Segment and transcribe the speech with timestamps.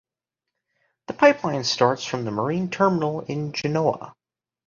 [1.05, 4.15] The pipeline starts from the marine terminal in Genoa.